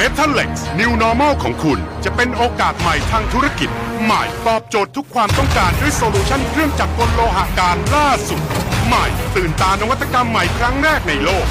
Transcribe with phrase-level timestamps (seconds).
[0.00, 3.70] m e t a l e x New Normal ของคุณ จะเป็นโอกาสใหม่ทางธุรกิจ
[4.04, 8.40] ใหม่ตอบโจทย์ทุกความต้องการด้วยโซลูชันเครื่องจักรกลโลหะการล่าสุด
[8.86, 11.46] ใหม่ตื่นตานวัตกรรมใหม่ครั้งแรกในโลก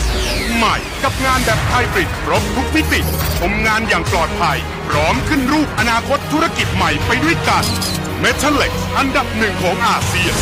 [0.55, 3.02] ใหม่กับงานแบบไฮบริดครบทุกมิติ
[3.40, 4.57] ชมงานอย่างปลอดภัย
[4.88, 7.63] พร้อมขึ้นรูปอนาคตธุรกิจใหม่ไปด้วยกัน
[8.23, 10.34] m e t a l e x อันดับหนึ่งของอาเซียน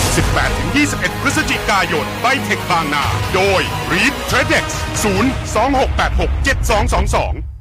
[0.57, 3.03] 18-21 พฤศจิกายนไบเทคบางนา
[3.35, 4.65] โดย Reed Tradex
[5.03, 7.56] 026867222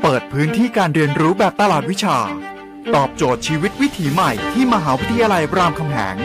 [0.00, 2.18] เปิดพื้นที่การเรียนรู้แบบตลาดวิชา
[2.94, 6.16] ตอบโจทย์ชีวิตวิถีใหม่ที่มหาวิทยาลัยรามคำแหง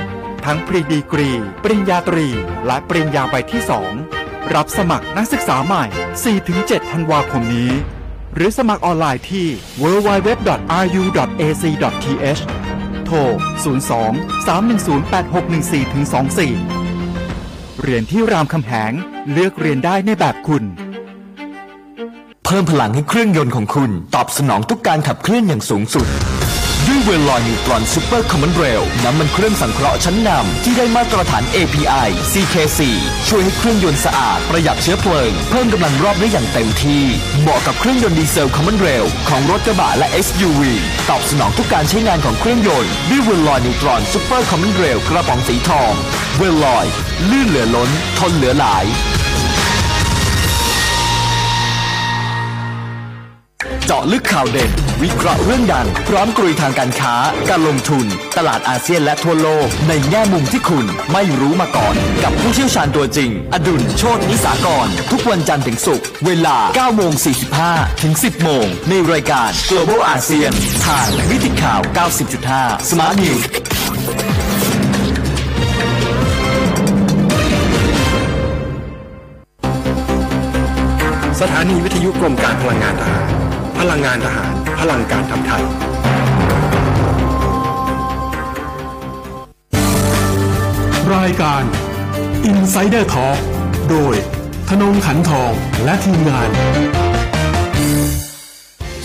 [0.46, 1.32] ทั้งปริญญาดีกรี
[1.64, 2.28] ปริญญาตรี
[2.66, 3.62] และปริญญาใบที่
[4.08, 5.86] 2 รับสมัครนักศึกษาใหม่
[6.38, 7.72] 4-7 ธันวาคมนี้
[8.34, 9.48] หรือสมัครออนไลน์ที่
[9.82, 10.42] www.ru.ac.th
[13.06, 13.18] โทร
[13.86, 15.94] 02 310 8614
[16.92, 18.92] 24 เรียนที่รามคำแหง
[19.32, 20.66] เลือกเรียนได้ในแบบคุณ
[22.52, 26.08] เพิ่มพลังให้เครื่องยนต์ของคุณ ตอบสนองทุกการขับเคลื่อนอย่างสูงสุด
[26.88, 32.80] ด้วยเวลลอย Neutron Super Common Rail น้ำมันเครื่องสังเคราะห์ชั้นนำที่ได้มาตรฐาน API CKC
[33.28, 37.04] ช่วยให้เครื่องยนต์สะอาด ประหยัดเชื้อเพลิง เพิ่มกำลังรอบได้อย่างเต็มที่
[37.42, 40.62] เหมาะกับเครื่องยนต์ดีเซล common rail ของรถกระบะและ SUV
[41.10, 45.94] ตอบสนองทุกการใช้งานของเครื่องยนต์ด้วยเวลลอย Neutron Super Common Rail กระป๋องสีทอง
[46.38, 46.86] เวลลอย
[47.30, 48.86] ลื่นเหลือล้น ทนเหลือหลาย
[53.86, 54.72] เจาะลึกข่าวเด่น
[55.04, 57.16] วิเคราะห์เรื่องดัง พร้อมกรุยทางการค้า
[57.50, 58.06] การลงทุน
[58.38, 67.14] ตลาดอาเซียนและทั่วโลก ในแง่มุมที่คุณไม่รู้มาก่อน กับผู้เชี่ยวชาญตัวจริง อดุลโชตนิสากร ทุกวันจันทร์ถึงศุกร์เวลา9โมง
[67.58, 70.54] 45 ถึง 10 โมง ในรายการ Global ASEAN
[70.86, 71.82] ทางวิทยข่าว
[72.36, 73.44] 90.5 Smart News
[81.42, 83.41] สถานีวิทยุกรมการพลังงานทหาร
[83.86, 85.64] พลังงานทหาร พลังการทำไทย
[91.16, 91.64] รายการ
[92.52, 93.40] Insider Talk
[93.90, 94.16] โดย
[94.70, 95.54] ธนงขันทอง
[95.84, 96.50] และทีมงาน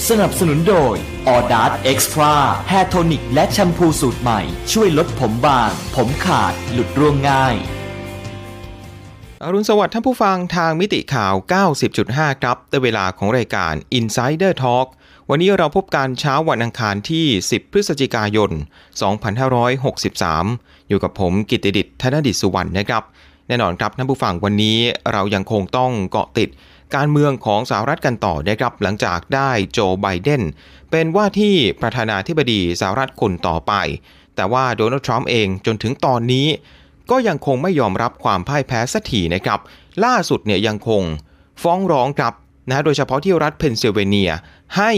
[0.09, 0.95] สนับสนุนโดย
[1.29, 2.33] ออดาร์ Extra
[2.71, 4.41] Hair Tonic และแชมพูสูตรใหม่
[4.73, 7.57] ช่วยลดผมบาง ผมขาด หลุดร่วงง่าย
[9.45, 11.35] อรุณสวัสดิ์ท่านผู้ฟังทางมิติข่าว
[11.89, 14.87] 90.5 ครับในเวลาของรายการ Insider Talk
[15.31, 18.51] วันนี้เราพบกันเช้าวันอังคารที่ 10 พฤศจิกายน
[20.11, 23.03] 2563 อยู่กับผมกิตติดิษฐ์ธนดิษสุวรรณนะครับ
[23.49, 24.79] แน่นอนครับท่านผู้ฟังวันนี้
[25.13, 26.49] เรายังคงต้องเกาะติด
[26.95, 30.43] การเมืองของสหรัฐกันต่อนะครับ หลังจากได้โจไบเดน
[30.91, 33.73] เป็นว่าที่ประธานาธิบดีสหรัฐคนต่อไป
[34.37, 36.49] แต่ว่าโดนัลด์ทรัมป์เองจนถึงตอนนี้
[37.11, 39.61] ก็ยังคงไม่ยอมรับความพ่ายแพ้สักทีนะครับ
[40.05, 41.03] ล่าสุดเนี่ยยังคง
[41.63, 42.35] ฟ้องร้องครับ
[42.69, 44.33] นะโดยเฉพาะที่รัฐเพนซิลเวเนีย
[44.77, 44.93] ให้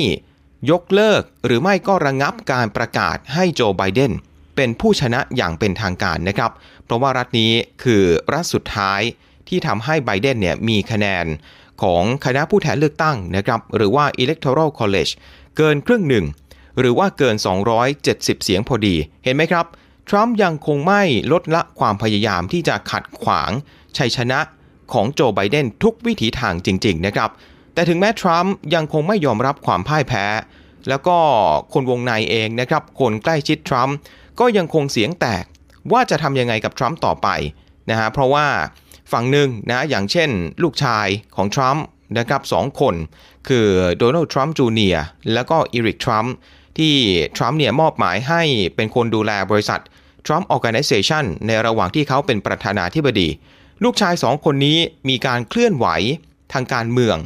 [0.71, 4.13] ยกเลิกหรือไม่ก็ระงับการประกาศให้โจไบเดน
[4.57, 6.51] เป็นผู้ชนะอย่างเป็นทางการนะครับ
[6.85, 7.53] เพราะว่ารัฐนี้
[7.83, 8.03] คือ
[8.33, 9.01] รัฐสุดท้าย
[9.49, 11.27] ที่ทำให้ไบเดนเนี่ยมีคะแนน
[11.83, 15.13] ของคณะผู้แทนเลือกตั้งนะครับหรือว่า electoral college
[15.57, 16.25] เกินครึ่งหนึ่ง
[16.79, 17.37] หรือว่าเกิน
[17.89, 19.67] 270 เสียงพอดี เห็นไหมครับ
[20.09, 21.03] ทรัมป์ยังคงไม่
[21.33, 23.51] ลดละความพยายามที่จะขัดขวาง
[23.97, 24.41] ชัยชนะ
[24.93, 27.31] ของโจไบเดนทุกวิถีทางจริง ๆ นะครับ
[27.75, 30.25] แต่ถึงแม้ทรัมป์ยังคงไม่ยอมรับความพ่ายแพ้
[30.89, 31.17] แล้วก็
[31.73, 33.97] คนวงในเองนะครับ คนใกล้ชิดทรัมป์
[34.41, 35.45] ก็ยังคงเสียงแตก
[35.93, 37.29] ว่าจะทำยังไงกับทรัมป์ต่อไป
[37.91, 38.47] นะฮะเพราะว่า
[39.13, 40.31] ฝั่งหนึ่งนะอย่างเช่น
[40.63, 41.85] ลูกชายของทรัมป์
[42.19, 42.95] นะครับสองคน
[43.49, 43.69] คือ
[43.99, 46.35] โดนัลด์ทรัมป์จูเนียร์แล้วก็อีริกทรัมป์
[46.79, 46.95] ที่
[47.37, 48.43] ทรัมป์เนี่ยมอบหมายให้
[48.77, 49.81] เป็นคนดูแลบริษัท
[50.27, 53.29] Trump Organization ในระหว่างที่เขาเป็นประธานาธิบดี
[53.85, 54.79] ลูกชายสองคนนี้
[55.09, 55.87] มีการเคลื่อนไหว
[56.53, 57.17] ทางการเมือง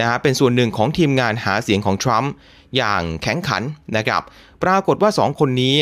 [0.00, 2.32] นะฮะเป็นส่วนหนึ่งของทีมงานหาเสียงของทรัมป์
[2.76, 3.62] อย่างแข็งขัน
[3.96, 4.22] นะครับ
[4.62, 5.76] ปรากฏว่าสองคนนี้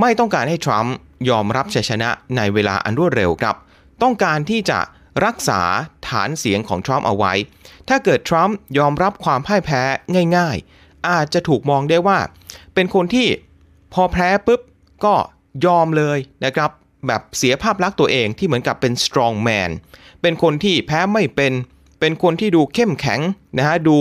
[0.00, 0.94] ไม่ต้องการให้ทรัมป์
[1.30, 3.56] ยอมรับชัยชนะในเวลาอันรวดเร็วครับ
[4.02, 4.78] ต้องการที่จะ
[5.24, 5.60] รักษา
[6.08, 7.32] ฐานเสียงของทรัมป์เอาไว้
[7.88, 9.82] ถ้าเกิดทรัมป์ยอมรับความพ่ายแพ้
[10.36, 12.18] ง่าย ๆ อาจจะถูกมองได้ว่า
[12.74, 13.26] เป็นคนที่
[13.94, 14.60] พอแพ้ปุ๊บ
[15.04, 15.14] ก็
[15.66, 16.70] ยอมเลยนะครับ
[17.06, 19.70] แบบเสียภาพลักษณ์ตัวเองที่เหมือนกับเป็น strong man
[20.22, 21.52] เป็นคนที่แพ้ไม่เป็น
[22.00, 23.20] เป็นคนที่ดูเข้มแข็ง
[23.58, 23.96] นะฮะดู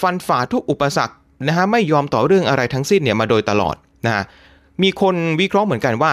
[0.00, 1.14] ฟันฝ่าทุกอุปสรรค
[1.46, 4.24] นะฮะไม่ยอมต่อเรื่องอะไรทั้งสิ้นเนี่ยมาโดยตลอดนะฮะ
[4.82, 6.12] มีคนวิเคราะห์เหมือนกันว่า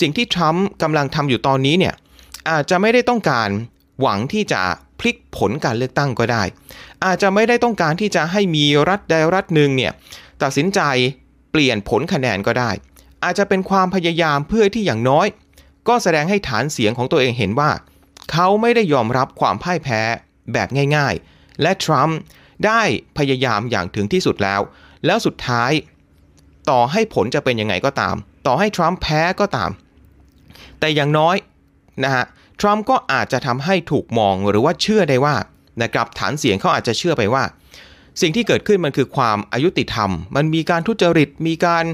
[0.00, 1.94] สิ่งที่ทรัมป์กำลังทำอยู่ตอนนี้เนี่ย
[2.50, 3.48] อาจจะไม่ได้ต้องการ
[4.00, 4.62] หวังที่จะ
[5.00, 6.42] พลิกผลการเลือกตั้งก็ได้
[7.04, 9.92] อาจจะไม่ได้ต้องการที่จะให้มีรัฐใดรัฐหนึ่งเนี่ย
[10.42, 10.80] ตัดสินใจ
[11.50, 12.70] เปลี่ยนผลคะแนนก็ได้
[13.24, 15.26] อาจจะเป็นความพยายามเพื่อที่อย่างน้อย
[15.88, 17.70] ก็แสดงให้ฐานเสียงของตัวเองเห็นว่า
[18.32, 20.00] เขาไม่ได้ยอมรับความพ่ายแพ้
[20.52, 22.18] แบบง่าย ๆ และทรัมป์
[22.66, 22.82] ได้
[23.18, 24.60] พยายามอย่างถึงที่สุดแล้ว
[25.06, 25.72] แล้วสุดท้าย
[26.70, 28.16] ต่อให้ผลจะเป็นยังไงก็ตาม
[28.46, 29.70] ต่อให้ทรัมป์แพ้ก็ตาม
[30.80, 31.36] แต่อย่างน้อย
[32.04, 32.24] นะฮะ
[32.60, 35.36] ทรัมป์ก็อาจจะทำให้ถูกมองหรือว่าเชื่อได้ว่า
[35.82, 37.44] นะครับฐานเสียงเขาอาจจะเชื่อไปว่า
[38.20, 41.84] สิ่งที่เกิดขึ้นมันคือความอายุติธรรม มันมีการทุจริต มีการ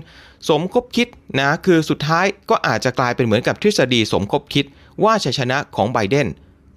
[0.49, 1.09] สมคบคิด
[1.41, 4.65] นะคือสุดท้ายก็อาจจะกลายเป็นเหมือนกับทฤษฎีสมคบคิด
[5.05, 6.29] ว่าชัยชนะของไบเดน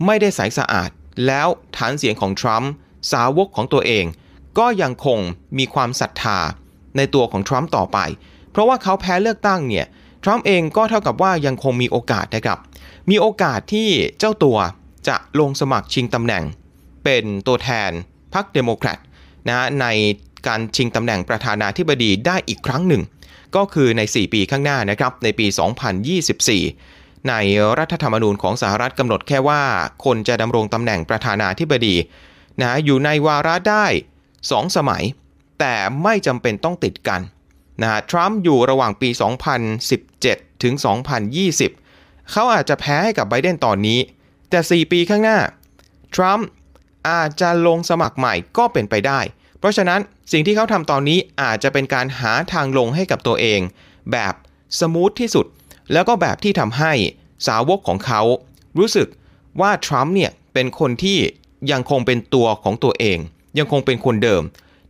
[0.05, 0.89] ไม่ได้ใสสะอาด
[1.27, 1.47] แล้ว
[1.77, 2.71] ฐานเสียงของทรัมป์
[3.11, 4.05] สาวกของตัวเอง
[4.59, 5.19] ก็ยังคง
[5.57, 6.39] มีความศรัทธา
[6.97, 7.97] ในตัวของทรัมป์ต่อไป
[8.51, 9.85] เพราะว่าเขาแพ้เลือกตั้งเนี่ย
[10.23, 12.59] ทรัมป์เองก็เท่ากับว่ายังคงมีโอกาสนะครับ
[13.09, 14.57] มีโอกาสที่เจ้าตัว
[15.07, 16.43] จะลงสมัครชิงตำแหน่ง
[17.03, 17.91] เป็นตัวแทน
[18.33, 18.99] พรรคเดโมแครต
[19.47, 19.85] นะใน
[20.47, 23.03] การชิงตำแหน่งประธานาธิบดีได้อีกครั้งหนึ่ง
[23.55, 25.47] ก็คือใน 4 ปีข้างหน้านะครับในปี
[26.17, 27.33] 2024 ใน
[27.79, 29.61] รัฐธรรมนูญของสหรัฐกำหนดแค่ว่า
[30.05, 31.95] คนจะดำรงตำแหน่งประธานาธิบดี
[32.61, 33.85] นะอยู่ในวาระได้
[34.31, 35.03] 2 สมัย
[35.59, 37.21] แต่ไม่จำเป็นต้องติดกัน
[37.81, 39.09] นะทรัมป์อยู่ระหว่างปี
[39.85, 40.73] 2017 ถึง
[41.35, 41.84] 2020
[42.31, 43.99] เขาอาจจะแพ้ให้กับไบเดนตอนนี้
[44.49, 45.39] แต่ 4 ปีข้างหน้า
[46.15, 46.47] ทรัมป์
[47.09, 49.19] อาจจะลงสมัครใหม่ก็เป็นไปได้
[49.59, 49.99] เพราะฉะนั้น
[50.31, 53.59] สิ่งที่เขาทำตอนนี้อาจจะเป็นการหาทางลงให้กับตัวเอง
[54.11, 54.33] แบบ
[54.79, 55.45] สมูทที่สุด
[55.93, 56.93] แล้วก็แบบที่ทำให้
[57.47, 58.21] สาวกของเขา
[58.79, 59.07] รู้สึก
[59.61, 61.17] ว่าทรัมป์เนี่ยเป็นคนที่
[61.71, 63.17] ยังคงเป็นตัวของตัวเอง
[63.59, 64.43] ยังคงเป็นคนเดิม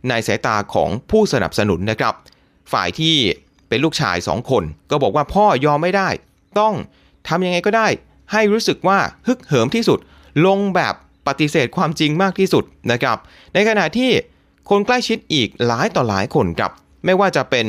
[0.08, 2.14] ในสายตาของผู้สนับสนุนนะครับ
[2.72, 3.16] ฝ่ายที่
[3.68, 6.08] เป็นลูกชายสองคน ก็บอกว่าพ่อยอมไม่ได้
[6.58, 6.74] ต้อง
[7.28, 7.88] ทำยังไงก็ได้
[8.32, 9.98] ให้รู้สึกว่าฮึกเหิมที่สุด
[10.46, 10.94] ลงแบบ
[11.26, 13.18] ปฏิเสธความจริงมากที่สุดนะครับ
[13.54, 14.10] ในขณะที่
[14.70, 16.72] คนใกล้ชิดอีกหลายต่อหลายคนครับ
[17.04, 17.66] ไม่ว่าจะเป็น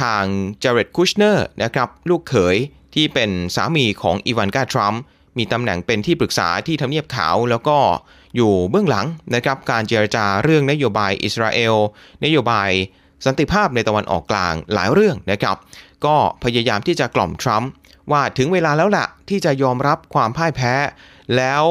[0.00, 0.24] ทาง
[0.60, 2.56] เจเรดคูชเนอร์นะครับ ลูกเขย
[2.94, 5.02] ที่เป็นสามีของอีวานกาทรัมป์
[5.38, 7.78] มีตำแหน่งเป็นที่ปรึกษาที่ทำเนียบขาว แล้วก็
[8.36, 11.74] อยู่เบื้องหลังนะครับ การเจรจาเรื่องนโยบายอิสราเอล
[12.24, 12.70] นโยบาย
[13.24, 15.56] สันติภาพในตะวันออกกลางหลายเรื่องนะครับ
[16.06, 17.70] ก็พยายามที่จะกล่อมทรัมป์
[18.12, 20.74] ว่าถึงเวลาแล้วล่ะที่จะยอมรับความพ่ายแพ้
[21.36, 21.62] แล้ว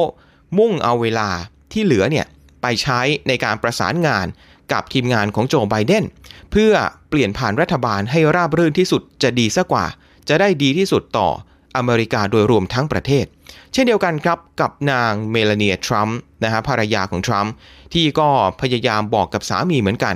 [0.58, 1.28] มุ่งเอาเวลา
[1.72, 2.26] ที่เหลือเนี่ย
[2.62, 4.26] ไปใช้ในการประสานงาน
[4.72, 6.04] กับทีมงานของโจไบเดน
[6.52, 6.72] เพื่อ
[7.08, 9.86] เปลี่ยนผ่านรัฐบาลให้ราบรื่นที่สุดจะดีซะกว่า
[10.28, 11.28] จะได้ดีที่สุดต่อ
[11.76, 13.24] อเมริกาโดยรวมทั้งประเทศ
[13.72, 17.52] เช่นเดียวกันครับกับนางเมลานีทรัมป์นะฮะภรรยาของทรัมป์
[17.94, 18.28] ที่ก็
[18.60, 20.14] พยายามบอกกับสามีเหมือนกัน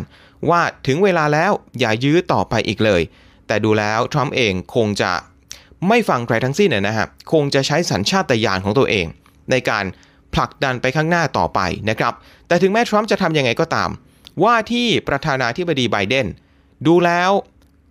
[0.51, 3.03] ว่าถึงเวลาแล้วอย่ายื้อต่อไปอีกเลย
[3.47, 5.13] แต่ดูแล้วทรัมป์เองคงจะ
[5.89, 9.07] ไม่ฟังใครทั้งสิ้นนะฮะคงจะใช้สัญชาตญาณของตัวเอง
[9.51, 9.85] ในการ
[10.35, 11.61] ผลักดันไปข้างหน้าต่อไป
[11.91, 12.13] นะครับ
[12.49, 13.91] แต่ถึงแม้ทรัมป์จะทำยังไงก็ตาม
[14.43, 16.27] ว่าที่ประธานาธิบดีไบเดน
[16.87, 17.31] ดูแล้ว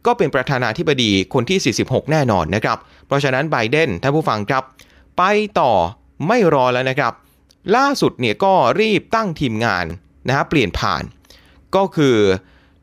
[0.06, 4.64] ก็เป็นประธานาธิบดีคนที่ 46 แน่นอนนะครับ เพราะฉะนั้นไบเดนท่านผู้ฟังครับ
[5.18, 5.24] ไป
[5.60, 5.72] ต่อ
[6.28, 7.14] ไม่รอแล้วนะครับ
[7.76, 9.86] ล่าสุดเนี่ยก็รีบตั้งทีมงาน
[10.28, 11.04] นะฮะเปลี่ยนผ่าน
[11.76, 12.18] ก็คือ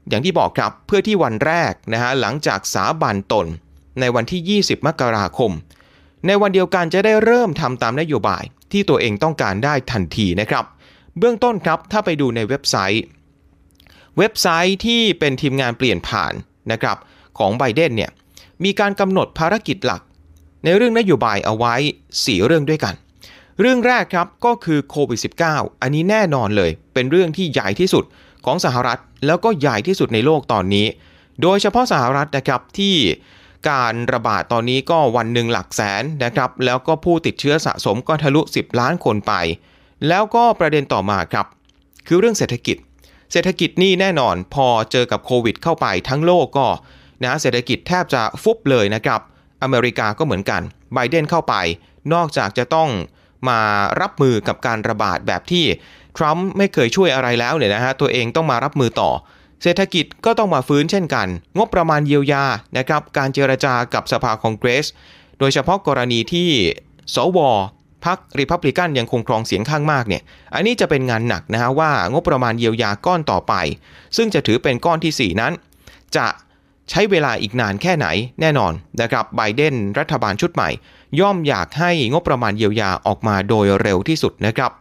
[0.08, 3.46] อย่างที่บอกครับเพื่อที่วันแรกนะฮะหลังจากสาบันตน
[4.00, 5.52] ในวันที่ 20 มกราคม
[6.26, 10.64] ในวันเดียวกันจะได้เริ่มทำตามนโยบายที่ตัวเองต้องการได้ทันทีนะครับ
[11.18, 13.04] เบื้องต้นครับถ้าไปดูในเว็บไซต์
[14.18, 16.32] เว็บไซต์ที่เป็นทีมงานเปลี่ยนผ่าน
[16.72, 16.96] นะครับ
[17.38, 18.10] ของไบเดนเนี่ย
[18.64, 20.02] มีการกำหนดภารกิจหลัก
[20.64, 21.74] ในเรื่องนโยบายเอาไว้
[22.12, 22.94] 4 เรื่องด้วยกัน
[23.60, 25.20] เรื่องแรกครับก็คือโควิด
[25.50, 28.04] -19 อันนี้แน่นอนเลย เป็นเรื่องที่ใหญ่ที่สุด
[28.44, 30.86] ของสหรัฐ แล้วก็ใหญ่ที่สุดในโลกตอนนี้
[31.42, 32.94] โดยเฉพาะสหรัฐนะครับที่
[33.68, 39.32] การระบาดตอนนี้ก็วันหนึ่งหลักแสนนะครับ แล้วก็ผู้ติดเชื้อสะสมก็ทะลุ 10 ล้านคนไป
[40.08, 41.46] แล้วก็ประเด็นต่อมาครับ
[42.06, 42.76] คือเรื่องเศรษฐกิจ
[43.32, 46.66] เศรษฐกิจนี่แน่นอนพอเจอกับโควิดเข้าไปทั้งโลกก็
[47.22, 49.20] นะเศรษฐกิจแทบจะฟุบเลยนะครับ
[49.62, 50.62] อเมริกาก็เหมือนกัน
[50.94, 51.54] ไบเดนเข้าไป
[52.14, 52.88] นอกจากจะต้อง
[53.48, 53.60] มา
[54.00, 55.64] รับมือกับการระบาดแบบที่
[56.16, 59.10] ทรัมป์ไม่เคยช่วยอะไรแล้วเนี่ยนะฮะตัวเองต้องมารับมือต่อ
[59.66, 61.28] เศรษฐกิจก็ต้องมาฟื้นเช่นกัน
[61.58, 62.44] งบประมาณเยียวยา
[62.78, 64.86] นะครับการเจรจากับสภาคองเกรส
[65.38, 66.48] โดยเฉพาะกรณีที่
[67.14, 67.38] สว
[68.04, 70.22] พรรคริพับลิกันยังคงครองเสียงข้างมากเนี่ย
[70.54, 73.54] อันนี้จะเป็นงานหนักนะฮะว่างบประมาณเยียวยาก้อนต่อไป
[74.16, 75.52] ซึ่งจะถือเป็นก้อนที่ 4 นั้น
[76.16, 76.26] จะ
[76.90, 78.06] ใช้เวลาอีกนานแค่ไหน
[78.40, 80.68] แน่นอนนะครับไบเดนรัฐบาลชุดใหม่
[81.20, 84.72] ย่อมอยากให้งบประมาณเยียวยาออกมาโดยเร็วที่สุดนะครับ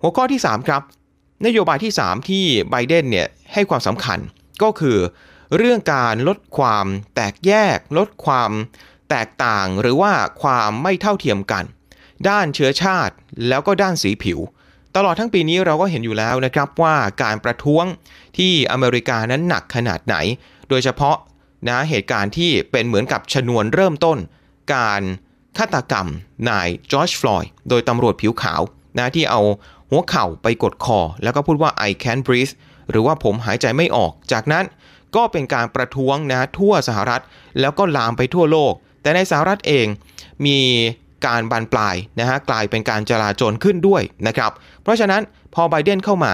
[0.00, 0.82] หัวข้อที่ 3 ครับ
[1.46, 4.18] นโยบายที่ 3 ที่ไบเดนเนี่ยให้ความสำคัญ
[4.62, 4.98] ก็คือ
[5.56, 8.50] เรื่องการลดความแตกแยก ลดความ
[9.10, 10.12] แตกต่างหรือว่า
[10.42, 11.64] ความไม่เท่าเทียมกัน
[12.28, 13.14] ด้านเชื้อชาติ
[13.48, 14.38] แล้วก็ด้านสีผิว
[14.96, 17.84] ตลอดทั้งปีนี้เราก็เห็นอยู่แล้วนะครับว่าการประท้วง
[18.38, 20.16] ที่อเมริกานั้นหนักขนาดไหน
[20.68, 21.16] โดยเฉพาะ
[21.68, 24.18] นะเหตุการณ์ที่เป็นเหมือนกับชนวนเริ่มต้น
[24.74, 25.02] การ
[25.58, 26.06] ฆาตกรรม
[26.48, 28.62] นายจอร์จฟลอยด์โดยตำรวจผิวขาว
[28.98, 29.40] นะที่เอา
[29.94, 32.54] หัวเข่าไปกดคอ แล้วก็พูดว่า I can't breathe
[32.90, 34.64] หรือว่าผมหายใจไม่ออก จากนั้น
[35.16, 37.22] ก็เป็นการประท้วงนะทั่วสหรัฐ
[37.60, 38.72] แล้วก็ลามไปทั่วโลก
[39.02, 39.86] แต่ในสหรัฐเอง
[40.46, 40.58] มี
[41.26, 45.22] การบานปลายนะฮะกลายเป็นการจลาจลขึ้นด้วยนะครับ เพราะฉะนั้น
[45.54, 46.32] พอไบเดนเข้ามา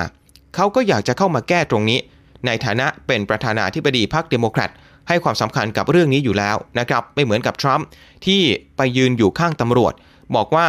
[0.55, 1.99] เขาก็อยากจะเข้ามาแก้ตรงนี้
[2.47, 4.71] ในฐานะเป็นประธานาธิบดีพรรคเดโมแครต
[5.09, 7.87] ให้ความสำคัญกับเรื่องนี้อยู่แล้วนะครับ ไม่เหมือนกับทรัมป์
[8.27, 8.41] ที่
[8.77, 9.93] ไปยืนอยู่ข้างตำรวจ
[10.37, 10.67] บอกว่า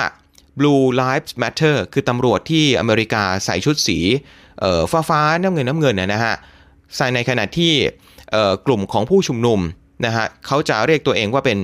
[0.60, 3.98] Blue Lives Matter คือตำรวจที่อเมริกาใส่ชุดสี
[4.92, 6.36] ฟ้าฟ้าน้ำเงินน้ำเงินนะฮะ
[6.98, 7.74] ใส่ในขณะที่
[8.66, 9.60] กลุ่มของผู้ชุมนุม
[10.06, 11.58] นะฮะเขาจะเรียกตัวเองว่าเป็น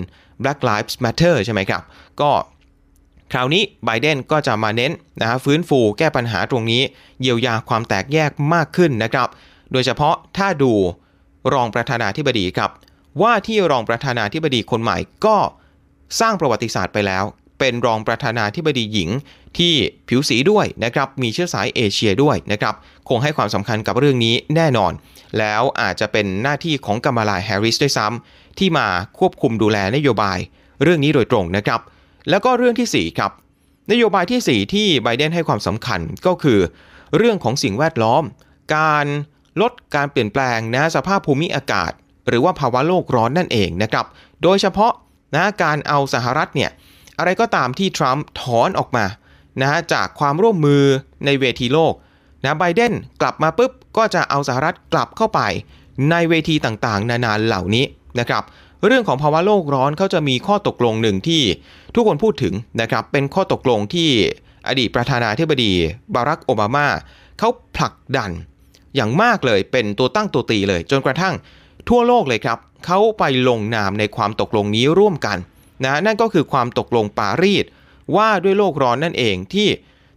[0.44, 1.82] Black Lives Matter ใช่ไหมครับ
[2.22, 2.32] ก็
[3.34, 4.91] คราวนี้ไบเดนก็จะมาเน้น
[5.22, 6.82] นะฮะฟื้นฟูแก้ปัญหาตรงนี้
[7.22, 9.27] เยียวยาความแตกแยกมากขึ้นนะครับ
[9.72, 10.74] โดยเฉพาะถ้าดู
[11.53, 12.72] รองประธานาธิบดีครับ
[13.22, 15.38] ว่าที่รองประธานาธิบดีคนใหม่ก็
[16.20, 17.24] สร้างประวัติศาสตร์ไปแล้ว
[17.59, 19.09] เป็นรองประธานาธิบดีหญิง
[19.57, 19.73] ที่
[20.09, 22.75] ผิวสีด้วยนะครับมีเชื้อสายเอเชียด้วยนะครับ
[23.09, 24.91] คงให้ความสำคัญกับเรื่องนี้แน่นอน
[25.37, 28.87] แล้วอาจจะเป็นหน้าที่ของกัมมาลาแฮร์ริสด้วยซ้ำที่มา
[29.19, 30.37] ควบคุมดูแลนโยบาย
[30.83, 31.81] เรื่องนี้โดยตรงนะครับ
[32.29, 33.31] แล้วก็เรื่องที่4ครับ
[33.91, 36.59] นโยบายที่ 4 ที่ไบเดนให้ความสำคัญก็คือ
[37.17, 38.23] เรื่องของสิ่งแวดล้อม
[38.75, 39.05] การ
[39.61, 41.91] ลดการเปลี่ยนแปลงนะสภาพภูมิอากาศ
[42.27, 44.05] หรือว่าภาวะโลกร้อนนั่นเองนะครับ
[44.43, 44.93] โดยเฉพาะ
[45.35, 46.71] นะการเอาสหรัฐเนี่ย
[47.19, 49.05] อะไรก็ตามที่ทรัมป์ถอนออกมา
[49.62, 50.83] นะจากความร่วมมือ
[51.25, 51.93] ในเวทีโลก
[52.43, 55.41] นะไบเดนกลับมาปุ๊บก็จะเอาสหรัฐกลับเข้าไป
[56.12, 57.86] ในเวทีต่างๆ นานาเหล่านี้
[58.19, 58.43] นะครับ
[58.86, 61.41] เรื่องของภาวะโลกร้อนเขาจะมีข้อตกลงหนึ่งที่
[61.95, 64.09] ทุกคนพูดถึงนะครับ เป็นข้อตกลงที่
[64.67, 65.74] อดีตประธานาธิบดี
[66.13, 66.88] บารักโอบามา
[67.39, 68.31] เขาผลักดัน
[68.95, 71.36] อย่างมากเลยเป็นตัวตั้งตัวตีเลย จนกระทั่ง
[71.89, 75.38] ทั่วโลกเลยครับเขาไปลงนามในความตกลงนี้ร่วมกัน
[75.84, 77.65] นะนั่นก็คือความตกลงปารีส
[78.15, 79.67] ว่าด้วยโลกร้อนนั่นเองที่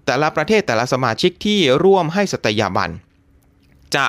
[0.07, 2.91] แต่ละประเทศแต่ละสมาชิกที่ร่วมให้สตยาบัน
[3.95, 4.07] จะ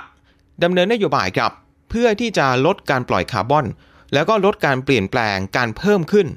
[0.63, 1.51] ดำเนินนโยบายครับ
[1.89, 3.65] เพื่อที่จะลดการปล่อยคาร์บอน
[4.13, 6.27] แล้วก็ลดการเปลี่ยนแปลงการเพิ่มขึ้น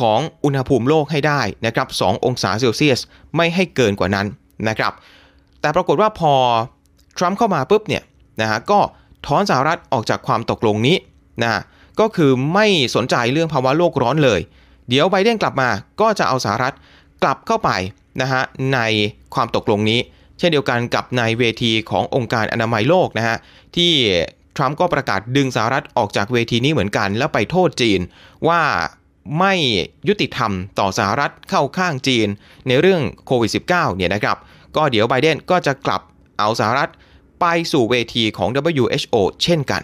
[0.00, 3.00] ของอุณหภูมิโลกให้ได้นะครับ 2 องศาเซลเซียส
[3.36, 4.26] ไม่ให้เกินกว่านั้น
[4.68, 4.92] นะครับ
[5.60, 6.32] แต่ปรากฏว่าพอ
[7.18, 8.02] ทรัมป์เข้ามาปุ๊บเนี่ย
[8.40, 8.78] นะฮะก็
[9.26, 10.96] ถอนสหรัฐออกจากความตกลงนี้
[11.42, 11.60] นะ
[12.00, 14.40] ก็คือไม่สนใจเรื่องภาวะโลกร้อนเลย
[14.88, 15.70] เดี๋ยวไบเดนกลับมา
[16.00, 16.74] ก็จะเอาสหรัฐ
[17.22, 17.70] กลับเข้าไป
[18.20, 18.42] นะฮะ
[18.74, 18.78] ใน
[19.34, 20.00] ความตกลงนี้
[20.38, 23.36] เช่นเดียวกันกับในเวทีขององค์การอนามัยโลกนะฮะ
[23.76, 23.92] ที่
[24.56, 28.00] ทรัมป์ก็ประกาศดึงสหรัฐออกจากเวทีนี้เหมือนกัน แล้วไปโทษจีน
[28.48, 28.62] ว่า
[29.38, 29.54] ไม่
[30.08, 32.28] ยุติธรรมต่อสหรัฐเข้าข้างจีน
[32.68, 34.36] ในเรื่องโควิด -19 เนี่ยนะครับ
[34.76, 36.02] ก็เดี๋ยวไบเดนก็จะกลับ
[36.38, 36.90] เอาสหรัฐ
[37.40, 39.82] ไปสู่เวทีของ WHO เช่นกัน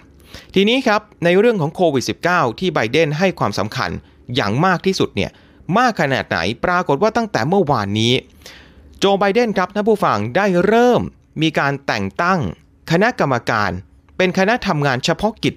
[0.55, 3.91] ทีนี้ครับในเรื่องของโควิด -19 ที่ไบเดนให้ความสำคัญ
[4.35, 5.31] อย่างมากที่สุดเนี่ย
[5.79, 8.13] มากขนาดไหนปรากฏว่าตั้งแต่เมื่อวานนี้
[8.99, 11.03] โจไบเดนครับท่านผู้ฟังได้เริ่ม
[11.43, 12.41] มีการแต่งตั้ง
[12.91, 13.71] คณะกรรมการ
[14.17, 15.55] เป็นคณะทำงานเฉพาะกิจ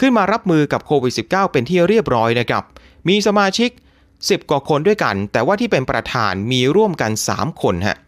[0.00, 2.64] ขึ้นมารับมือกับโควิด -19 เป็นที่เรียบร้อยนะครับ
[3.08, 3.70] มีสมาชิก
[4.10, 7.98] 10 กว่าคนด้วยกัน แต่ว่าที่เป็นประธานมีร่วมกัน 3 คนฮะ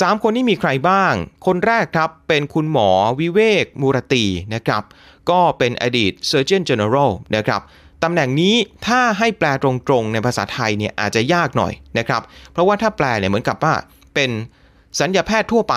[0.00, 1.14] สามคนนี้มีใครบ้าง
[1.46, 2.90] คนแรกครับเป็นคุณหมอ
[3.20, 4.82] วิเวกมูรตีนะครับ
[5.30, 7.60] ก็เป็นอดีต Surgeon General นะครับ
[8.02, 8.54] ตำแหน่งนี้
[8.86, 13.74] ถ้าให้แปลตรงๆในภาษาไทยเนี่ยอาจจะยากหน่อยนะครับเพราะว่าถ้าแปลเนี่ยเหมือนกับว่า
[14.14, 14.30] เป็น
[15.00, 15.74] สัญญาแพทย์ทั่วไป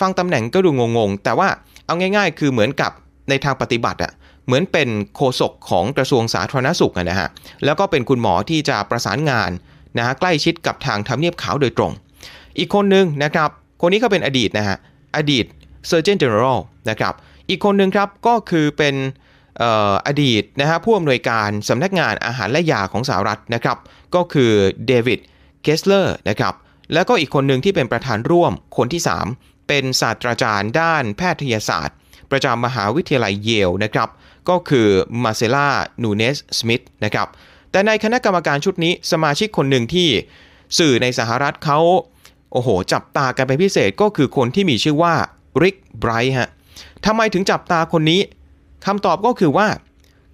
[0.00, 1.48] ฟังตำแหน่งก็ดูงงๆ แต่ว่า
[1.86, 2.90] เอาง่าย ๆ คือเหมือนกับ
[3.28, 4.12] ในทางปฏิบัติอะ
[4.46, 7.28] เหมือนเป็นโฆษกของกระทรวงสาธารณสุขนะฮะ
[7.64, 9.50] แล้วก็เป็นคุณหมอที่จะประสานงาน
[9.98, 11.92] นะฮะใกล้ชิดกับทางทำเนียบขาวโดยตรง
[12.58, 13.48] อีกคนหนึ่งนะครับ
[13.80, 14.76] คนนี้เขาเป็นอดีตนะฮะ
[15.16, 15.44] อดีต
[15.90, 16.58] Surgeon General
[16.90, 17.14] นะครับ
[17.50, 18.94] อีกคนหนึ่งครับก็คือเป็น
[20.06, 23.78] อดีตนะฮะผู้อำนวยการสำนักงานอาหารและยาของสหรัฐนะครับ
[24.14, 24.52] ก็คือ
[24.86, 25.20] เดวิด
[25.62, 26.54] เคสเลอร์นะครับ
[26.92, 29.02] แล้วก็อีกคนหนึ่งที่เป็นประธานร่วมคนที่
[29.34, 31.96] 3 เป็นศาสตราจารย์ด้านแพทยศาสตร์
[32.30, 34.08] ประจำมหาวิทยาลัยเยลนะครับ
[34.48, 34.88] ก็คือ
[35.24, 35.68] มาเซล่า
[36.02, 37.28] นูเนสสมิธนะครับ
[37.70, 40.08] แต่ในคณะกรรมการชุดนี้สมาชิกคนหนึ่งที่
[40.78, 41.78] สื่อในสหรัฐเขา
[42.52, 45.14] โอ้โห จับตากันเป็นพิเศษก็คือคนที่มีชื่อว่า
[45.62, 46.50] ริกไบรท์ฮะ
[47.06, 48.20] ทำไมถึงจับตาคนนี้
[48.86, 49.68] คำตอบก็คือว่า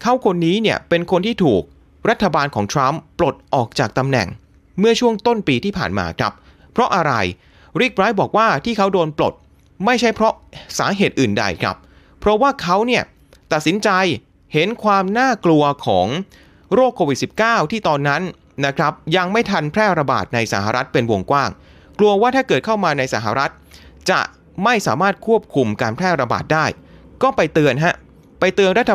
[0.02, 1.62] เขาคนนี้เนี่ยเป็นคนที่ถูก
[2.08, 4.28] รัฐบาลของทรัมป์ปลดออกจากตำแหน่ง
[4.78, 6.32] เมื่อช่วงต้นปีที่ผ่านมาครับ
[6.72, 7.12] เพราะอะไร
[7.80, 9.34] ริกไบรท์บอกว่าที่เขาโดนปลด
[9.84, 10.34] ไม่ใช่เพราะ
[10.78, 11.76] สาเหตุอื่นใดครับ
[12.20, 13.02] เพราะว่าเขาเนี่ย
[13.52, 13.88] ตัดสินใจ
[14.52, 16.06] เห็นความน่ากลัวของ
[16.74, 18.22] โรคโควิด -19 ที่ตอนนั้น
[18.66, 21.50] นะครับยังไม่ทันแพร่ระบาดในสหรัฐเป็นวงกว้าง
[21.98, 23.50] กลัวว่าถ้าเกิดเข้ามาในสหรัฐ
[24.10, 24.20] จะ
[24.64, 26.66] ไม่สามารถควบคุมการแพร่ระบาดได้
[27.22, 27.94] ก็ไปเตือนฮะ
[28.40, 28.84] ไปเตือนรัฐ